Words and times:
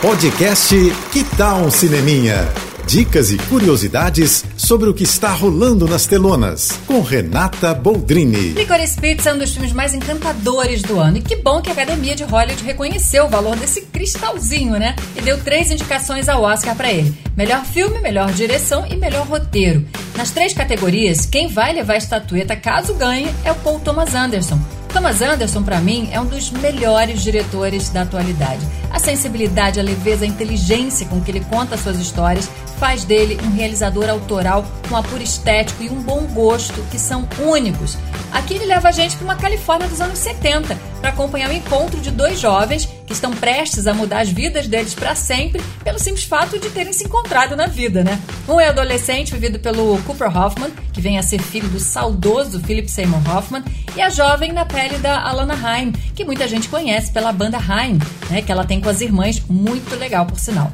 Podcast 0.00 0.74
Que 1.12 1.22
Tal 1.36 1.58
um 1.58 1.70
Cineminha? 1.70 2.48
Dicas 2.86 3.30
e 3.30 3.36
curiosidades 3.36 4.46
sobre 4.56 4.88
o 4.88 4.94
que 4.94 5.04
está 5.04 5.28
rolando 5.28 5.86
nas 5.86 6.06
telonas, 6.06 6.80
com 6.86 7.02
Renata 7.02 7.74
Boldrini. 7.74 8.52
Licorice 8.52 8.98
Pizza 8.98 9.28
é 9.28 9.34
um 9.34 9.38
dos 9.38 9.52
filmes 9.52 9.74
mais 9.74 9.92
encantadores 9.92 10.80
do 10.80 10.98
ano. 10.98 11.18
E 11.18 11.20
que 11.20 11.36
bom 11.36 11.60
que 11.60 11.68
a 11.68 11.74
Academia 11.74 12.16
de 12.16 12.24
Hollywood 12.24 12.64
reconheceu 12.64 13.26
o 13.26 13.28
valor 13.28 13.56
desse 13.56 13.82
cristalzinho, 13.82 14.78
né? 14.78 14.96
E 15.14 15.20
deu 15.20 15.38
três 15.38 15.70
indicações 15.70 16.30
ao 16.30 16.42
Oscar 16.44 16.74
para 16.74 16.90
ele: 16.90 17.14
melhor 17.36 17.62
filme, 17.66 18.00
melhor 18.00 18.32
direção 18.32 18.86
e 18.86 18.96
melhor 18.96 19.26
roteiro. 19.26 19.86
Nas 20.16 20.30
três 20.30 20.54
categorias, 20.54 21.26
quem 21.26 21.46
vai 21.46 21.74
levar 21.74 21.92
a 21.92 21.98
estatueta 21.98 22.56
caso 22.56 22.94
ganhe 22.94 23.28
é 23.44 23.52
o 23.52 23.56
Paul 23.56 23.78
Thomas 23.78 24.14
Anderson. 24.14 24.79
Thomas 24.92 25.22
Anderson, 25.22 25.62
para 25.62 25.80
mim, 25.80 26.08
é 26.12 26.20
um 26.20 26.26
dos 26.26 26.50
melhores 26.50 27.22
diretores 27.22 27.90
da 27.90 28.02
atualidade. 28.02 28.66
A 28.90 28.98
sensibilidade, 28.98 29.78
a 29.78 29.82
leveza, 29.82 30.24
a 30.24 30.28
inteligência 30.28 31.06
com 31.06 31.20
que 31.20 31.30
ele 31.30 31.40
conta 31.40 31.76
suas 31.76 31.98
histórias 31.98 32.50
faz 32.78 33.04
dele 33.04 33.38
um 33.44 33.54
realizador 33.54 34.08
autoral 34.08 34.64
com 34.88 34.96
apuro 34.96 35.22
estético 35.22 35.82
e 35.82 35.88
um 35.88 36.02
bom 36.02 36.22
gosto 36.26 36.82
que 36.90 36.98
são 36.98 37.28
únicos. 37.38 37.96
Aqui 38.32 38.54
ele 38.54 38.66
leva 38.66 38.88
a 38.88 38.92
gente 38.92 39.16
para 39.16 39.24
uma 39.24 39.36
Califórnia 39.36 39.88
dos 39.88 40.00
anos 40.00 40.18
70 40.18 40.89
para 41.00 41.10
acompanhar 41.10 41.50
o 41.50 41.52
encontro 41.52 42.00
de 42.00 42.10
dois 42.10 42.38
jovens 42.38 42.88
que 43.06 43.12
estão 43.12 43.32
prestes 43.32 43.86
a 43.86 43.94
mudar 43.94 44.20
as 44.20 44.28
vidas 44.28 44.68
deles 44.68 44.94
para 44.94 45.14
sempre 45.14 45.62
pelo 45.82 45.98
simples 45.98 46.24
fato 46.24 46.58
de 46.58 46.70
terem 46.70 46.92
se 46.92 47.04
encontrado 47.04 47.56
na 47.56 47.66
vida, 47.66 48.04
né? 48.04 48.20
Um 48.48 48.60
é 48.60 48.68
adolescente 48.68 49.32
vivido 49.32 49.58
pelo 49.58 50.00
Cooper 50.02 50.36
Hoffman, 50.36 50.70
que 50.92 51.00
vem 51.00 51.18
a 51.18 51.22
ser 51.22 51.40
filho 51.40 51.68
do 51.68 51.80
saudoso 51.80 52.60
Philip 52.60 52.88
Seymour 52.88 53.20
Hoffman, 53.28 53.64
e 53.96 54.00
a 54.00 54.10
jovem 54.10 54.52
na 54.52 54.64
pele 54.64 54.98
da 54.98 55.22
Alana 55.22 55.54
Haim, 55.54 55.92
que 56.14 56.24
muita 56.24 56.46
gente 56.46 56.68
conhece 56.68 57.10
pela 57.10 57.32
banda 57.32 57.58
Haim, 57.58 57.98
né, 58.28 58.42
que 58.42 58.52
ela 58.52 58.64
tem 58.64 58.80
com 58.80 58.88
as 58.88 59.00
irmãs, 59.00 59.42
muito 59.48 59.96
legal 59.96 60.26
por 60.26 60.38
sinal. 60.38 60.70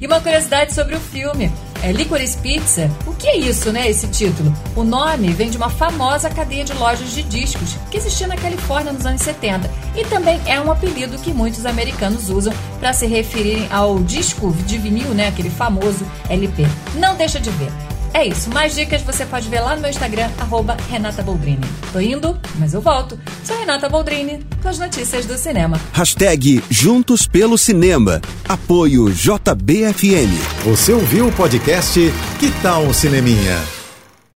E 0.00 0.06
uma 0.06 0.20
curiosidade 0.20 0.74
sobre 0.74 0.94
o 0.94 1.00
filme. 1.00 1.50
É 1.82 1.92
Licorice 1.92 2.36
Pizza. 2.38 2.90
O 3.06 3.14
que 3.14 3.28
é 3.28 3.36
isso, 3.36 3.72
né, 3.72 3.88
esse 3.88 4.08
título? 4.08 4.52
O 4.74 4.82
nome 4.82 5.28
vem 5.28 5.48
de 5.48 5.56
uma 5.56 5.70
famosa 5.70 6.28
cadeia 6.28 6.64
de 6.64 6.72
lojas 6.74 7.10
de 7.10 7.22
discos 7.22 7.76
que 7.90 7.96
existia 7.96 8.26
na 8.26 8.36
Califórnia 8.36 8.92
nos 8.92 9.06
anos 9.06 9.22
70 9.22 9.70
e 9.96 10.04
também 10.04 10.40
é 10.46 10.60
um 10.60 10.72
apelido 10.72 11.18
que 11.18 11.32
muitos 11.32 11.64
americanos 11.64 12.30
usam 12.30 12.52
para 12.80 12.92
se 12.92 13.06
referirem 13.06 13.68
ao 13.70 13.98
disco 14.00 14.52
de 14.66 14.76
vinil, 14.76 15.10
né, 15.10 15.28
aquele 15.28 15.50
famoso 15.50 16.04
LP. 16.28 16.66
Não 16.94 17.16
deixa 17.16 17.38
de 17.38 17.50
ver. 17.50 17.70
É 18.14 18.26
isso, 18.26 18.50
mais 18.50 18.74
dicas 18.74 19.02
você 19.02 19.24
pode 19.24 19.48
ver 19.48 19.60
lá 19.60 19.76
no 19.76 19.82
meu 19.82 19.90
Instagram, 19.90 20.30
arroba 20.38 20.76
Renata 20.90 21.22
Boldrini. 21.22 21.66
Tô 21.92 22.00
indo, 22.00 22.38
mas 22.58 22.74
eu 22.74 22.80
volto. 22.80 23.18
Sou 23.44 23.58
Renata 23.58 23.88
Boldrini, 23.88 24.44
com 24.62 24.68
as 24.68 24.78
notícias 24.78 25.26
do 25.26 25.36
cinema. 25.36 25.80
Hashtag 25.92 26.62
Juntos 26.70 27.26
pelo 27.26 27.56
Cinema. 27.56 28.20
Apoio 28.48 29.10
JBFM. 29.10 30.32
Você 30.64 30.92
ouviu 30.92 31.28
o 31.28 31.32
podcast 31.32 32.00
Que 32.38 32.50
Tal 32.62 32.82
um 32.82 32.92
Cineminha? 32.92 33.77